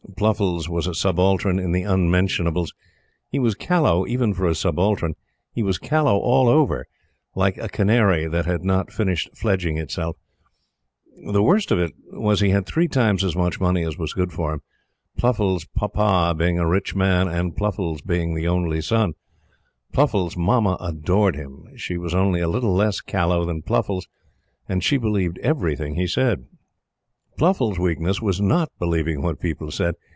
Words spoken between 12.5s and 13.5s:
had three times as